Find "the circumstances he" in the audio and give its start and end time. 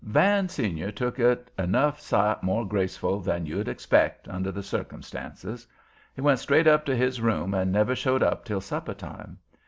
4.51-6.21